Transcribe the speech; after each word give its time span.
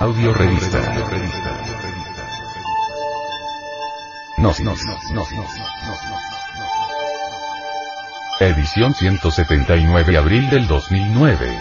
Audio 0.00 0.32
revista. 0.32 0.80
Gnosis. 4.36 4.66
Edición 8.38 8.94
179 8.94 10.16
abril 10.16 10.48
del 10.50 10.68
2009. 10.68 11.58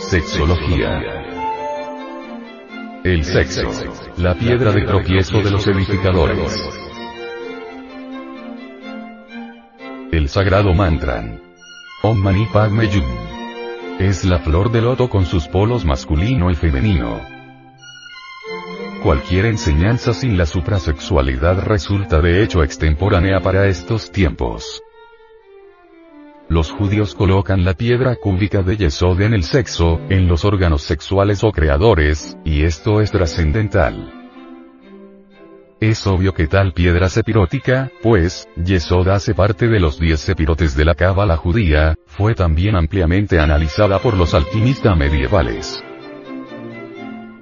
Sexología. 0.00 1.21
El 3.04 3.24
sexo. 3.24 3.68
La 4.18 4.34
piedra 4.36 4.70
de 4.70 4.82
tropiezo 4.82 5.42
de 5.42 5.50
los 5.50 5.66
edificadores. 5.66 6.56
El 10.12 10.28
sagrado 10.28 10.72
mantra. 10.72 11.40
Om 12.04 12.16
Mani 12.16 12.46
Padme 12.52 12.86
Hum. 12.86 13.98
Es 13.98 14.24
la 14.24 14.38
flor 14.38 14.70
de 14.70 14.82
loto 14.82 15.10
con 15.10 15.26
sus 15.26 15.48
polos 15.48 15.84
masculino 15.84 16.48
y 16.52 16.54
femenino. 16.54 17.20
Cualquier 19.02 19.46
enseñanza 19.46 20.12
sin 20.12 20.38
la 20.38 20.46
suprasexualidad 20.46 21.64
resulta 21.64 22.20
de 22.20 22.44
hecho 22.44 22.62
extemporánea 22.62 23.40
para 23.40 23.66
estos 23.66 24.12
tiempos. 24.12 24.80
Los 26.52 26.70
judíos 26.70 27.14
colocan 27.14 27.64
la 27.64 27.72
piedra 27.72 28.14
cúbica 28.14 28.60
de 28.60 28.76
Yesod 28.76 29.22
en 29.22 29.32
el 29.32 29.42
sexo, 29.42 29.98
en 30.10 30.28
los 30.28 30.44
órganos 30.44 30.82
sexuales 30.82 31.42
o 31.44 31.50
creadores, 31.50 32.36
y 32.44 32.64
esto 32.64 33.00
es 33.00 33.10
trascendental. 33.10 34.12
Es 35.80 36.06
obvio 36.06 36.34
que 36.34 36.48
tal 36.48 36.74
piedra 36.74 37.08
sepirótica, 37.08 37.90
pues, 38.02 38.46
Yesod 38.62 39.08
hace 39.08 39.32
parte 39.32 39.66
de 39.66 39.80
los 39.80 39.98
diez 39.98 40.20
sepirotes 40.20 40.76
de 40.76 40.84
la 40.84 40.94
cábala 40.94 41.38
judía, 41.38 41.94
fue 42.04 42.34
también 42.34 42.76
ampliamente 42.76 43.40
analizada 43.40 43.98
por 44.00 44.14
los 44.14 44.34
alquimistas 44.34 44.94
medievales. 44.94 45.82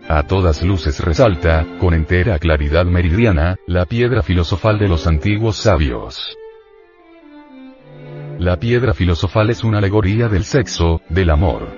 A 0.08 0.22
todas 0.22 0.62
luces 0.62 1.00
resalta, 1.00 1.66
con 1.80 1.94
entera 1.94 2.38
claridad 2.38 2.84
meridiana, 2.84 3.56
la 3.66 3.86
piedra 3.86 4.22
filosofal 4.22 4.78
de 4.78 4.86
los 4.86 5.08
antiguos 5.08 5.56
sabios. 5.56 6.36
La 8.41 8.58
piedra 8.58 8.94
filosofal 8.94 9.50
es 9.50 9.64
una 9.64 9.77
alegoría 9.77 10.27
del 10.28 10.44
sexo, 10.44 11.02
del 11.10 11.28
amor. 11.28 11.69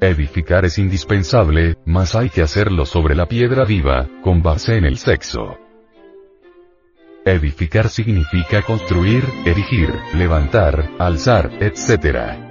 Edificar 0.00 0.64
es 0.64 0.78
indispensable, 0.78 1.78
mas 1.84 2.14
hay 2.14 2.30
que 2.30 2.42
hacerlo 2.42 2.86
sobre 2.86 3.16
la 3.16 3.26
piedra 3.26 3.64
viva, 3.64 4.06
con 4.22 4.40
base 4.40 4.76
en 4.76 4.84
el 4.84 4.98
sexo. 4.98 5.58
Edificar 7.24 7.88
significa 7.88 8.62
construir, 8.62 9.24
erigir, 9.44 9.92
levantar, 10.14 10.90
alzar, 11.00 11.50
etc. 11.58 12.43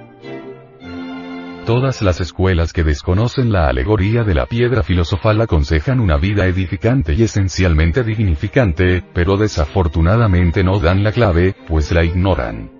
Todas 1.66 2.02
las 2.02 2.20
escuelas 2.20 2.74
que 2.74 2.84
desconocen 2.84 3.50
la 3.50 3.68
alegoría 3.68 4.22
de 4.22 4.34
la 4.34 4.44
piedra 4.44 4.82
filosofal 4.82 5.40
aconsejan 5.40 5.98
una 5.98 6.18
vida 6.18 6.44
edificante 6.44 7.14
y 7.14 7.22
esencialmente 7.22 8.04
dignificante, 8.04 9.02
pero 9.14 9.38
desafortunadamente 9.38 10.62
no 10.62 10.78
dan 10.78 11.02
la 11.02 11.10
clave, 11.10 11.56
pues 11.66 11.90
la 11.90 12.04
ignoran. 12.04 12.70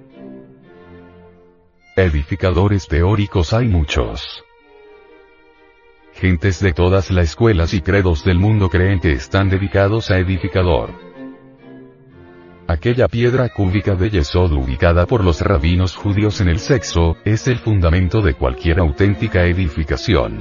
Edificadores 1.96 2.86
teóricos 2.86 3.54
hay 3.54 3.68
muchos. 3.68 4.44
Gentes 6.12 6.60
de 6.60 6.74
todas 6.74 7.10
las 7.10 7.30
escuelas 7.30 7.72
y 7.72 7.80
credos 7.80 8.22
del 8.22 8.38
mundo 8.38 8.68
creen 8.68 9.00
que 9.00 9.12
están 9.12 9.48
dedicados 9.48 10.10
a 10.10 10.18
edificador. 10.18 11.13
Aquella 12.66 13.08
piedra 13.08 13.50
cúbica 13.50 13.94
de 13.94 14.08
Yesod 14.08 14.52
ubicada 14.52 15.04
por 15.06 15.22
los 15.22 15.42
rabinos 15.42 15.94
judíos 15.96 16.40
en 16.40 16.48
el 16.48 16.58
sexo, 16.58 17.16
es 17.24 17.46
el 17.46 17.58
fundamento 17.58 18.22
de 18.22 18.34
cualquier 18.34 18.80
auténtica 18.80 19.44
edificación. 19.44 20.40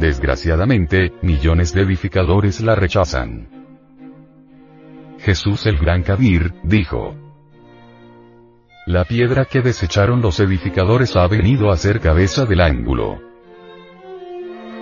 Desgraciadamente, 0.00 1.12
millones 1.22 1.72
de 1.72 1.82
edificadores 1.82 2.60
la 2.60 2.74
rechazan. 2.74 3.48
Jesús 5.20 5.66
el 5.66 5.78
Gran 5.78 6.02
Kabir, 6.02 6.52
dijo. 6.64 7.14
La 8.86 9.04
piedra 9.04 9.44
que 9.44 9.62
desecharon 9.62 10.20
los 10.20 10.40
edificadores 10.40 11.14
ha 11.14 11.28
venido 11.28 11.70
a 11.70 11.76
ser 11.76 12.00
cabeza 12.00 12.44
del 12.44 12.60
ángulo. 12.60 13.20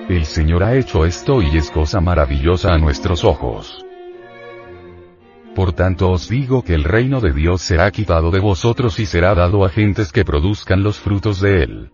El 0.08 0.24
Señor 0.24 0.64
ha 0.64 0.74
hecho 0.76 1.04
esto 1.04 1.42
y 1.42 1.58
es 1.58 1.70
cosa 1.70 2.00
maravillosa 2.00 2.72
a 2.72 2.78
nuestros 2.78 3.22
ojos. 3.22 3.84
Por 5.54 5.74
tanto 5.74 6.10
os 6.10 6.28
digo 6.28 6.62
que 6.62 6.74
el 6.74 6.84
reino 6.84 7.20
de 7.20 7.32
Dios 7.32 7.60
será 7.60 7.90
quitado 7.90 8.30
de 8.30 8.40
vosotros 8.40 8.98
y 8.98 9.06
será 9.06 9.34
dado 9.34 9.64
a 9.64 9.68
gentes 9.68 10.10
que 10.10 10.24
produzcan 10.24 10.82
los 10.82 10.98
frutos 10.98 11.40
de 11.40 11.62
él. 11.62 11.90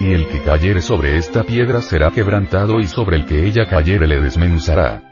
Y 0.00 0.12
el 0.12 0.26
que 0.26 0.40
cayere 0.40 0.80
sobre 0.80 1.18
esta 1.18 1.44
piedra 1.44 1.82
será 1.82 2.10
quebrantado 2.10 2.80
y 2.80 2.86
sobre 2.86 3.16
el 3.16 3.26
que 3.26 3.46
ella 3.46 3.68
cayere 3.68 4.06
le 4.06 4.20
desmenuzará. 4.20 5.02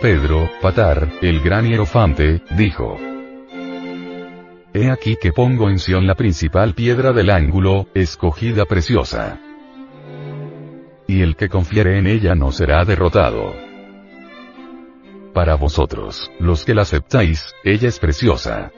Pedro, 0.00 0.48
Patar, 0.62 1.10
el 1.20 1.40
gran 1.40 1.66
hierofante, 1.66 2.42
dijo. 2.56 2.96
He 4.72 4.90
aquí 4.90 5.16
que 5.20 5.32
pongo 5.32 5.68
en 5.68 5.80
Sión 5.80 6.06
la 6.06 6.14
principal 6.14 6.74
piedra 6.74 7.12
del 7.12 7.30
ángulo, 7.30 7.88
escogida 7.94 8.66
preciosa. 8.66 9.40
Y 11.08 11.22
el 11.22 11.34
que 11.34 11.48
confiere 11.48 11.98
en 11.98 12.06
ella 12.06 12.36
no 12.36 12.52
será 12.52 12.84
derrotado 12.84 13.67
para 15.38 15.54
vosotros, 15.54 16.32
los 16.40 16.64
que 16.64 16.74
la 16.74 16.82
aceptáis, 16.82 17.54
ella 17.62 17.86
es 17.86 18.00
preciosa. 18.00 18.72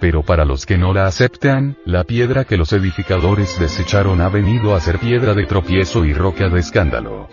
Pero 0.00 0.22
para 0.22 0.46
los 0.46 0.64
que 0.64 0.78
no 0.78 0.94
la 0.94 1.04
aceptan, 1.04 1.76
la 1.84 2.04
piedra 2.04 2.46
que 2.46 2.56
los 2.56 2.72
edificadores 2.72 3.60
desecharon 3.60 4.22
ha 4.22 4.30
venido 4.30 4.74
a 4.74 4.80
ser 4.80 4.98
piedra 4.98 5.34
de 5.34 5.44
tropiezo 5.44 6.06
y 6.06 6.14
roca 6.14 6.48
de 6.48 6.60
escándalo. 6.60 7.28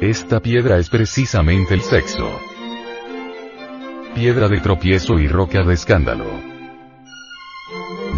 Esta 0.00 0.38
piedra 0.38 0.78
es 0.78 0.88
precisamente 0.88 1.74
el 1.74 1.80
sexo. 1.80 2.30
Piedra 4.14 4.46
de 4.46 4.60
tropiezo 4.60 5.18
y 5.18 5.26
roca 5.26 5.64
de 5.64 5.74
escándalo. 5.74 6.26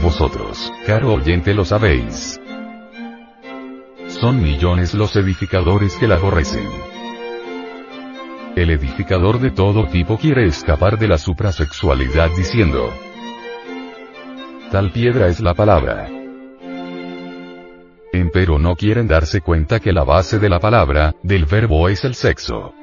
Vosotros, 0.02 0.70
caro 0.86 1.14
oyente, 1.14 1.54
lo 1.54 1.64
sabéis. 1.64 2.38
Son 4.06 4.42
millones 4.42 4.92
los 4.92 5.16
edificadores 5.16 5.96
que 5.96 6.06
la 6.06 6.16
aborrecen. 6.16 6.89
El 8.56 8.70
edificador 8.70 9.38
de 9.38 9.52
todo 9.52 9.86
tipo 9.86 10.18
quiere 10.18 10.44
escapar 10.44 10.98
de 10.98 11.06
la 11.06 11.18
suprasexualidad 11.18 12.30
diciendo, 12.36 12.92
tal 14.72 14.90
piedra 14.90 15.28
es 15.28 15.40
la 15.40 15.54
palabra. 15.54 16.08
Empero 18.12 18.58
no 18.58 18.74
quieren 18.74 19.06
darse 19.06 19.40
cuenta 19.40 19.78
que 19.78 19.92
la 19.92 20.02
base 20.02 20.40
de 20.40 20.48
la 20.48 20.58
palabra, 20.58 21.14
del 21.22 21.46
verbo 21.46 21.88
es 21.88 22.04
el 22.04 22.14
sexo. 22.14 22.74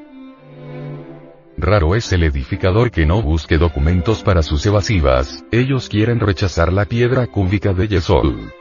Raro 1.58 1.96
es 1.96 2.14
el 2.14 2.24
edificador 2.24 2.90
que 2.90 3.06
no 3.06 3.22
busque 3.22 3.58
documentos 3.58 4.24
para 4.24 4.44
sus 4.44 4.66
evasivas, 4.66 5.44
ellos 5.52 5.90
quieren 5.90 6.20
rechazar 6.20 6.72
la 6.72 6.86
piedra 6.86 7.28
cúbica 7.28 7.74
de 7.74 7.88
Yesol 7.90 8.54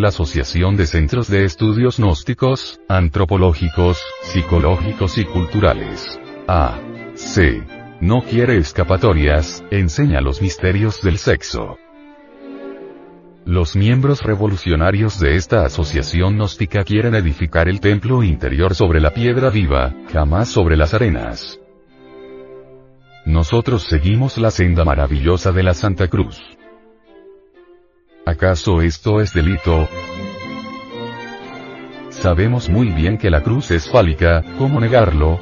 la 0.00 0.08
Asociación 0.08 0.76
de 0.76 0.86
Centros 0.86 1.28
de 1.28 1.44
Estudios 1.44 1.98
Gnósticos, 1.98 2.80
Antropológicos, 2.88 3.98
Psicológicos 4.22 5.18
y 5.18 5.24
Culturales. 5.24 6.18
A. 6.48 6.80
C. 7.14 7.62
No 8.00 8.22
quiere 8.22 8.56
escapatorias, 8.56 9.62
enseña 9.70 10.22
los 10.22 10.40
misterios 10.40 11.02
del 11.02 11.18
sexo. 11.18 11.76
Los 13.44 13.76
miembros 13.76 14.22
revolucionarios 14.22 15.20
de 15.20 15.36
esta 15.36 15.64
asociación 15.64 16.36
gnóstica 16.36 16.82
quieren 16.82 17.14
edificar 17.14 17.68
el 17.68 17.80
templo 17.80 18.22
interior 18.22 18.74
sobre 18.74 19.00
la 19.00 19.10
piedra 19.10 19.50
viva, 19.50 19.94
jamás 20.12 20.48
sobre 20.48 20.76
las 20.76 20.94
arenas. 20.94 21.60
Nosotros 23.26 23.82
seguimos 23.82 24.38
la 24.38 24.50
senda 24.50 24.84
maravillosa 24.84 25.52
de 25.52 25.62
la 25.62 25.74
Santa 25.74 26.08
Cruz. 26.08 26.40
¿Acaso 28.26 28.82
esto 28.82 29.20
es 29.20 29.32
delito? 29.32 29.88
Sabemos 32.10 32.68
muy 32.68 32.88
bien 32.88 33.16
que 33.16 33.30
la 33.30 33.42
cruz 33.42 33.70
es 33.70 33.90
fálica, 33.90 34.44
¿cómo 34.58 34.78
negarlo? 34.78 35.40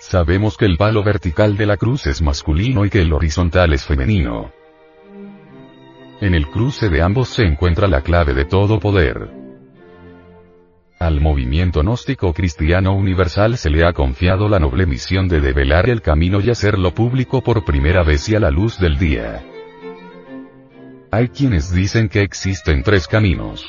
Sabemos 0.00 0.56
que 0.56 0.64
el 0.64 0.76
palo 0.76 1.04
vertical 1.04 1.56
de 1.56 1.66
la 1.66 1.76
cruz 1.76 2.06
es 2.06 2.20
masculino 2.22 2.84
y 2.84 2.90
que 2.90 3.02
el 3.02 3.12
horizontal 3.12 3.72
es 3.72 3.84
femenino. 3.84 4.50
En 6.20 6.34
el 6.34 6.48
cruce 6.48 6.88
de 6.88 7.02
ambos 7.02 7.28
se 7.28 7.44
encuentra 7.44 7.86
la 7.86 8.00
clave 8.02 8.34
de 8.34 8.44
todo 8.44 8.80
poder. 8.80 9.30
Al 10.98 11.20
movimiento 11.20 11.80
gnóstico 11.80 12.34
cristiano 12.34 12.94
universal 12.94 13.56
se 13.56 13.70
le 13.70 13.86
ha 13.86 13.92
confiado 13.92 14.48
la 14.48 14.58
noble 14.58 14.86
misión 14.86 15.28
de 15.28 15.40
develar 15.40 15.88
el 15.88 16.02
camino 16.02 16.40
y 16.40 16.50
hacerlo 16.50 16.92
público 16.92 17.42
por 17.42 17.64
primera 17.64 18.02
vez 18.02 18.28
y 18.28 18.34
a 18.34 18.40
la 18.40 18.50
luz 18.50 18.78
del 18.78 18.98
día. 18.98 19.42
Hay 21.12 21.28
quienes 21.28 21.72
dicen 21.72 22.08
que 22.08 22.22
existen 22.22 22.84
tres 22.84 23.08
caminos. 23.08 23.66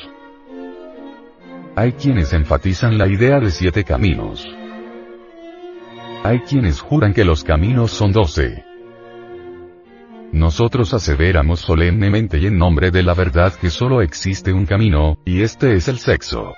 Hay 1.74 1.92
quienes 1.92 2.32
enfatizan 2.32 2.96
la 2.98 3.08
idea 3.08 3.40
de 3.40 3.50
siete 3.50 3.82
caminos. 3.82 4.46
Hay 6.22 6.38
quienes 6.40 6.80
juran 6.80 7.12
que 7.12 7.24
los 7.24 7.42
caminos 7.42 7.90
son 7.90 8.12
doce. 8.12 8.64
Nosotros 10.30 10.94
aseveramos 10.94 11.58
solemnemente 11.58 12.38
y 12.38 12.46
en 12.46 12.58
nombre 12.58 12.92
de 12.92 13.02
la 13.02 13.14
verdad 13.14 13.52
que 13.54 13.70
solo 13.70 14.02
existe 14.02 14.52
un 14.52 14.64
camino, 14.64 15.18
y 15.24 15.42
este 15.42 15.74
es 15.74 15.88
el 15.88 15.98
sexo. 15.98 16.54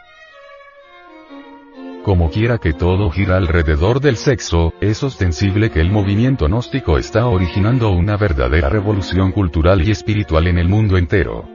Como 2.04 2.30
quiera 2.30 2.58
que 2.58 2.74
todo 2.74 3.10
gira 3.10 3.38
alrededor 3.38 3.98
del 3.98 4.18
sexo, 4.18 4.74
es 4.82 5.02
ostensible 5.02 5.70
que 5.70 5.80
el 5.80 5.90
movimiento 5.90 6.44
gnóstico 6.44 6.98
está 6.98 7.24
originando 7.24 7.88
una 7.92 8.18
verdadera 8.18 8.68
revolución 8.68 9.32
cultural 9.32 9.80
y 9.80 9.90
espiritual 9.90 10.46
en 10.46 10.58
el 10.58 10.68
mundo 10.68 10.98
entero. 10.98 11.48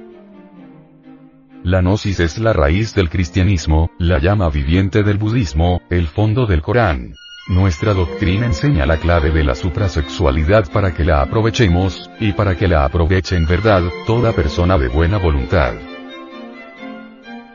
La 1.61 1.81
gnosis 1.81 2.19
es 2.19 2.39
la 2.39 2.51
raíz 2.51 2.95
del 2.95 3.11
cristianismo, 3.11 3.91
la 3.99 4.17
llama 4.17 4.49
viviente 4.49 5.03
del 5.03 5.19
budismo, 5.19 5.83
el 5.91 6.07
fondo 6.07 6.47
del 6.47 6.63
Corán. 6.63 7.13
Nuestra 7.47 7.93
doctrina 7.93 8.47
enseña 8.47 8.87
la 8.87 8.97
clave 8.97 9.29
de 9.29 9.43
la 9.43 9.53
suprasexualidad 9.53 10.71
para 10.71 10.95
que 10.95 11.05
la 11.05 11.21
aprovechemos, 11.21 12.09
y 12.19 12.33
para 12.33 12.57
que 12.57 12.67
la 12.67 12.85
aproveche 12.85 13.35
en 13.35 13.45
verdad, 13.45 13.83
toda 14.07 14.33
persona 14.33 14.79
de 14.79 14.87
buena 14.87 15.19
voluntad. 15.19 15.75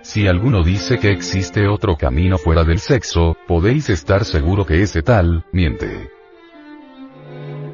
Si 0.05 0.29
alguno 0.29 0.63
dice 0.63 0.99
que 0.99 1.11
existe 1.11 1.67
otro 1.67 1.97
camino 1.97 2.37
fuera 2.37 2.63
del 2.63 2.79
sexo, 2.79 3.39
podéis 3.49 3.89
estar 3.89 4.27
seguro 4.27 4.67
que 4.67 4.83
ese 4.83 5.01
tal, 5.03 5.47
miente. 5.51 6.11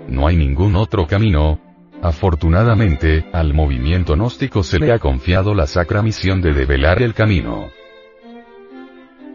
No 0.07 0.29
hay 0.29 0.37
ningún 0.37 0.77
otro 0.77 1.09
camino. 1.09 1.59
Afortunadamente, 2.01 3.29
al 3.33 3.53
movimiento 3.53 4.15
gnóstico 4.15 4.63
se 4.63 4.79
le 4.79 4.93
ha 4.93 5.01
confiado 5.01 5.55
la 5.55 5.67
sacra 5.67 6.03
misión 6.03 6.41
de 6.41 6.53
develar 6.53 7.03
el 7.03 7.15
camino. 7.15 7.69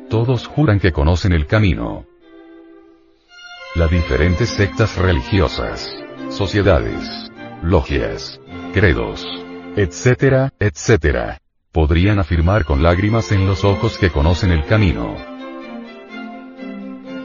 Todos 0.10 0.48
juran 0.48 0.80
que 0.80 0.94
conocen 0.94 1.34
el 1.34 1.48
camino. 1.48 2.06
Las 3.76 3.92
diferentes 3.92 4.48
sectas 4.48 4.98
religiosas, 4.98 5.94
sociedades, 6.30 7.30
logias, 7.62 8.40
credos, 8.74 9.28
etcétera, 9.76 10.54
etcétera 10.60 11.42
podrían 11.76 12.20
afirmar 12.20 12.64
con 12.64 12.82
lágrimas 12.82 13.34
en 13.34 13.46
los 13.46 13.66
ojos 13.66 13.98
que 13.98 14.10
conocen 14.10 14.50
el 14.50 14.64
camino. 14.64 15.14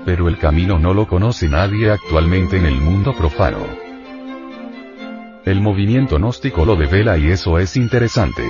Pero 0.05 0.27
el 0.27 0.39
camino 0.39 0.77
no 0.77 0.93
lo 0.93 1.07
conoce 1.07 1.49
nadie 1.49 1.93
actualmente 1.93 2.57
en 2.57 2.67
el 2.67 2.75
mundo 2.75 3.15
profano. 3.15 3.65
El 5.45 5.61
movimiento 5.61 6.17
gnóstico 6.17 6.65
lo 6.65 6.75
devela 6.75 7.17
y 7.17 7.29
eso 7.29 7.61
es 7.61 7.77
interesante. 7.77 8.43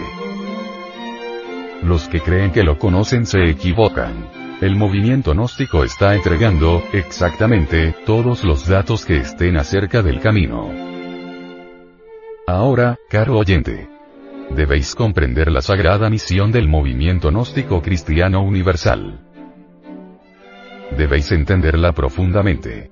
Los 1.82 2.08
que 2.08 2.22
creen 2.22 2.50
que 2.50 2.62
lo 2.62 2.78
conocen 2.78 3.26
se 3.26 3.50
equivocan. 3.50 4.26
El 4.62 4.76
movimiento 4.76 5.34
gnóstico 5.34 5.84
está 5.84 6.14
entregando, 6.14 6.82
exactamente, 6.94 7.94
todos 8.06 8.42
los 8.42 8.66
datos 8.66 9.04
que 9.04 9.18
estén 9.18 9.58
acerca 9.58 10.00
del 10.00 10.20
camino. 10.20 10.70
Ahora, 12.46 12.96
caro 13.10 13.36
oyente, 13.36 13.99
debéis 14.54 14.94
comprender 14.94 15.50
la 15.50 15.62
sagrada 15.62 16.10
misión 16.10 16.52
del 16.52 16.68
movimiento 16.68 17.30
gnóstico 17.30 17.82
cristiano 17.82 18.42
universal. 18.42 19.20
Debéis 20.96 21.32
entenderla 21.32 21.92
profundamente. 21.92 22.90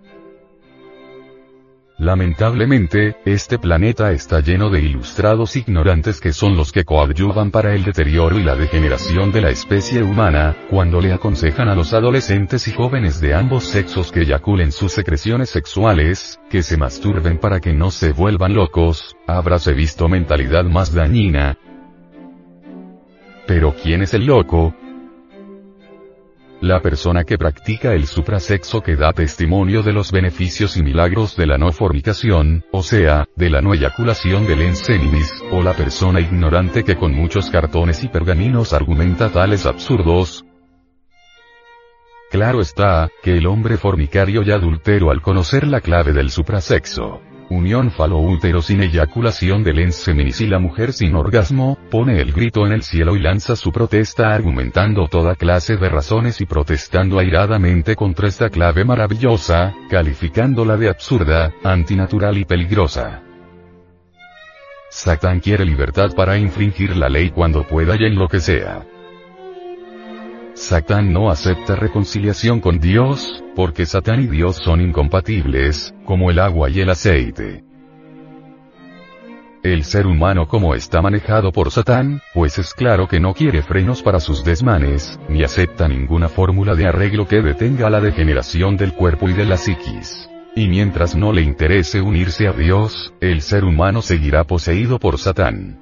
Lamentablemente, 1.99 3.17
este 3.25 3.59
planeta 3.59 4.13
está 4.13 4.39
lleno 4.39 4.71
de 4.71 4.81
ilustrados 4.81 5.57
ignorantes 5.57 6.21
que 6.21 6.33
son 6.33 6.57
los 6.57 6.71
que 6.71 6.85
coadyuvan 6.85 7.51
para 7.51 7.75
el 7.75 7.83
deterioro 7.83 8.39
y 8.39 8.45
la 8.45 8.55
degeneración 8.55 9.33
de 9.33 9.41
la 9.41 9.51
especie 9.51 10.05
humana, 10.05 10.57
cuando 10.71 11.01
le 11.01 11.13
aconsejan 11.13 11.69
a 11.69 11.75
los 11.75 11.93
adolescentes 11.93 12.69
y 12.69 12.73
jóvenes 12.73 13.21
de 13.21 13.35
ambos 13.35 13.65
sexos 13.65 14.13
que 14.13 14.21
eyaculen 14.21 14.71
sus 14.71 14.93
secreciones 14.93 15.51
sexuales, 15.51 16.39
que 16.49 16.63
se 16.63 16.77
masturben 16.77 17.39
para 17.39 17.59
que 17.59 17.73
no 17.73 17.91
se 17.91 18.13
vuelvan 18.13 18.55
locos, 18.55 19.17
habráse 19.27 19.73
visto 19.73 20.09
mentalidad 20.09 20.63
más 20.67 20.95
dañina. 20.95 21.59
Pero 23.49 23.75
¿quién 23.75 24.03
es 24.03 24.15
el 24.15 24.25
loco? 24.25 24.73
La 26.61 26.81
persona 26.81 27.23
que 27.23 27.39
practica 27.39 27.95
el 27.95 28.09
suprasexo 28.09 28.83
que 28.83 28.97
da 28.97 29.13
testimonio 29.13 29.85
de 29.85 29.93
los 29.93 30.11
beneficios 30.11 30.77
y 30.77 30.83
milagros 30.83 31.37
de 31.37 31.47
la 31.47 31.57
no 31.57 31.71
fornicación, 31.71 32.65
o 32.73 32.83
sea, 32.83 33.27
de 33.37 33.49
la 33.49 33.61
no 33.61 33.75
eyaculación 33.75 34.45
del 34.45 34.63
enseninis, 34.63 35.33
o 35.53 35.63
la 35.63 35.75
persona 35.75 36.21
ignorante 36.21 36.83
que 36.83 36.97
con 36.97 37.15
muchos 37.15 37.49
cartones 37.51 38.03
y 38.03 38.09
pergaminos 38.09 38.73
argumenta 38.73 39.29
tales 39.29 39.67
absurdos. 39.67 40.45
Claro 42.33 42.61
está, 42.61 43.09
que 43.23 43.39
el 43.39 43.47
hombre 43.47 43.77
fornicario 43.77 44.43
y 44.43 44.51
adultero 44.51 45.13
al 45.13 45.23
conocer 45.23 45.65
la 45.65 45.81
clave 45.81 46.13
del 46.13 46.31
suprasexo, 46.31 47.21
unión 47.51 47.91
falo-útero 47.91 48.63
sin 48.63 48.83
eyaculación 48.83 49.63
del 49.65 49.79
enseminis 49.81 50.41
y 50.41 50.47
la 50.47 50.59
mujer 50.59 50.93
sin 50.93 51.15
orgasmo, 51.15 51.79
pone 51.91 52.21
el 52.21 52.33
grito 52.33 52.67
en 52.67 52.73
el 52.73 52.83
cielo 52.83 53.17
y 53.17 53.21
lanza 53.21 53.57
su 53.57 53.73
protesta 53.73 54.35
argumentando 54.35 55.09
toda 55.09 55.35
clase 55.35 55.77
de 55.77 55.89
razones 55.89 56.41
y 56.41 56.47
protestando 56.47 57.19
airadamente 57.19 57.97
contra 57.97 58.29
esta 58.29 58.51
clave 58.51 58.85
maravillosa, 58.85 59.75
calificándola 59.89 60.77
de 60.77 60.89
absurda, 60.89 61.53
antinatural 61.65 62.39
y 62.39 62.45
peligrosa. 62.45 63.23
Satán 64.91 65.41
quiere 65.41 65.65
libertad 65.65 66.15
para 66.15 66.39
infringir 66.39 66.97
la 66.97 67.09
ley 67.09 67.31
cuando 67.31 67.63
pueda 67.65 67.95
y 67.97 68.05
en 68.05 68.17
lo 68.17 68.27
que 68.29 68.41
sea. 68.41 68.87
Satán 70.55 71.13
no 71.13 71.31
acepta 71.31 71.77
reconciliación 71.77 72.61
con 72.61 72.81
Dios, 72.81 73.45
porque 73.59 73.87
Satán 73.87 74.23
y 74.23 74.29
Dios 74.29 74.55
son 74.55 74.81
incompatibles, 74.81 75.93
como 76.05 76.31
el 76.31 76.39
agua 76.39 76.71
y 76.71 76.79
el 76.79 76.91
aceite. 76.91 77.65
El 79.65 79.83
ser 79.83 80.07
humano 80.07 80.47
como 80.47 80.77
está 80.77 81.03
manejado 81.03 81.51
por 81.51 81.73
Satán, 81.73 82.21
pues 82.35 82.57
es 82.61 82.73
claro 82.73 83.09
que 83.09 83.19
no 83.19 83.35
quiere 83.35 83.63
frenos 83.63 84.01
para 84.01 84.21
sus 84.21 84.45
desmanes, 84.45 85.19
ni 85.29 85.43
acepta 85.43 85.89
ninguna 85.89 86.29
fórmula 86.29 86.77
de 86.77 86.87
arreglo 86.87 87.27
que 87.27 87.43
detenga 87.43 87.91
la 87.91 88.01
degeneración 88.01 88.77
del 88.77 88.95
cuerpo 88.95 89.29
y 89.29 89.33
de 89.33 89.45
la 89.45 89.57
psiquis. 89.57 90.31
Y 90.55 90.69
mientras 90.69 91.17
no 91.17 91.33
le 91.33 91.43
interese 91.43 92.01
unirse 92.01 92.47
a 92.47 92.53
Dios, 92.53 93.13
el 93.21 93.43
ser 93.43 93.65
humano 93.65 94.03
seguirá 94.03 94.45
poseído 94.45 95.01
por 95.01 95.19
Satán. 95.19 95.81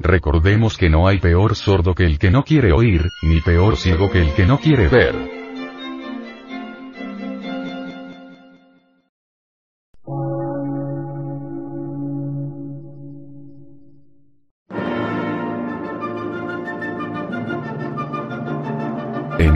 Recordemos 0.00 0.78
que 0.78 0.88
no 0.88 1.06
hay 1.06 1.18
peor 1.18 1.54
sordo 1.54 1.94
que 1.94 2.06
el 2.06 2.18
que 2.18 2.30
no 2.30 2.44
quiere 2.44 2.72
oír, 2.72 3.10
ni 3.22 3.42
peor 3.42 3.76
ciego 3.76 4.10
que 4.10 4.22
el 4.22 4.32
que 4.32 4.46
no 4.46 4.58
quiere 4.58 4.88
ver. 4.88 5.35